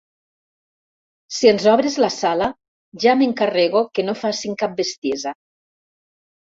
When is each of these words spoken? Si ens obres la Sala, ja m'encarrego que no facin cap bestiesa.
Si 1.35 1.51
ens 1.51 1.67
obres 1.73 1.99
la 2.05 2.09
Sala, 2.17 2.49
ja 3.05 3.17
m'encarrego 3.23 3.87
que 3.95 4.09
no 4.11 4.19
facin 4.27 4.61
cap 4.67 4.77
bestiesa. 4.85 5.39